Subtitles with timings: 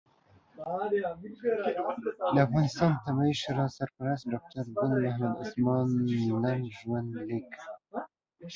[2.33, 5.85] د افغانستان طبي شورا سرپرست ډاکټر ګل محمد عثمان
[6.43, 7.51] لنډ ژوند لیک